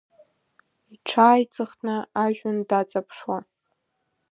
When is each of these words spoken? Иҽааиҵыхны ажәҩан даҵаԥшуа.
Иҽааиҵыхны 0.93 1.95
ажәҩан 2.23 2.57
даҵаԥшуа. 2.69 3.37